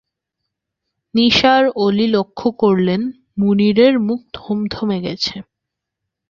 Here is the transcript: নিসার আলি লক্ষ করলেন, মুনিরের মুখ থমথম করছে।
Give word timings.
নিসার 1.15 1.63
আলি 1.83 2.05
লক্ষ 2.07 2.39
করলেন, 2.61 3.01
মুনিরের 3.37 3.93
মুখ 3.99 4.19
থমথম 4.35 4.89
করছে। 4.97 5.35